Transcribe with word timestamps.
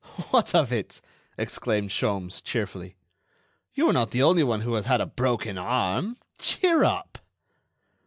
"What 0.31 0.55
of 0.55 0.73
it?" 0.73 0.99
exclaimed 1.37 1.91
Sholmes, 1.91 2.41
cheerfully. 2.43 2.95
"You 3.75 3.87
are 3.87 3.93
not 3.93 4.09
the 4.09 4.23
only 4.23 4.41
one 4.41 4.61
who 4.61 4.73
has 4.73 4.87
had 4.87 4.99
a 4.99 5.05
broken 5.05 5.59
arm. 5.59 6.17
Cheer 6.39 6.83
up!" 6.83 7.19